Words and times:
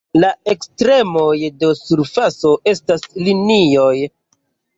La 0.21 0.29
ekstremoj 0.53 1.33
de 1.65 1.69
surfaco 1.81 2.55
estas 2.73 3.07
linioj. 3.29 3.95